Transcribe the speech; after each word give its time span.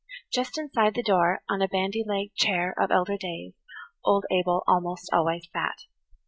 Just 0.33 0.57
inside 0.57 0.95
the 0.95 1.03
door, 1.03 1.43
on 1.47 1.61
a 1.61 1.67
bandy 1.67 2.03
legged 2.03 2.33
chair 2.33 2.73
of 2.81 2.89
elder 2.89 3.17
days, 3.19 3.53
old 4.03 4.25
Abel 4.31 4.63
almost 4.65 5.11
always 5.13 5.47
sat. 5.53 5.81